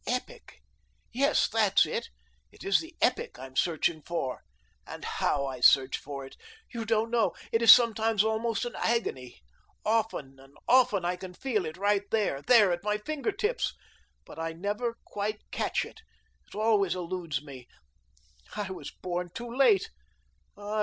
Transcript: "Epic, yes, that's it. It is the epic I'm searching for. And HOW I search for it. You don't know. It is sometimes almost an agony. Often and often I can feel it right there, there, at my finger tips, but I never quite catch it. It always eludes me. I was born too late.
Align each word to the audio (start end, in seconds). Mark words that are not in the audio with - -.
"Epic, 0.07 0.59
yes, 1.13 1.47
that's 1.47 1.85
it. 1.85 2.07
It 2.51 2.63
is 2.63 2.79
the 2.79 2.95
epic 3.03 3.37
I'm 3.37 3.55
searching 3.55 4.01
for. 4.01 4.41
And 4.87 5.05
HOW 5.05 5.45
I 5.45 5.59
search 5.59 5.95
for 5.95 6.25
it. 6.25 6.35
You 6.73 6.85
don't 6.85 7.11
know. 7.11 7.33
It 7.51 7.61
is 7.61 7.71
sometimes 7.71 8.23
almost 8.23 8.65
an 8.65 8.73
agony. 8.77 9.41
Often 9.85 10.39
and 10.39 10.55
often 10.67 11.05
I 11.05 11.17
can 11.17 11.35
feel 11.35 11.67
it 11.67 11.77
right 11.77 12.01
there, 12.09 12.41
there, 12.41 12.71
at 12.71 12.83
my 12.83 12.97
finger 12.97 13.31
tips, 13.31 13.75
but 14.25 14.39
I 14.39 14.53
never 14.53 14.97
quite 15.05 15.41
catch 15.51 15.85
it. 15.85 16.01
It 16.47 16.55
always 16.57 16.95
eludes 16.95 17.43
me. 17.43 17.67
I 18.55 18.71
was 18.71 18.89
born 19.03 19.29
too 19.35 19.55
late. 19.55 19.87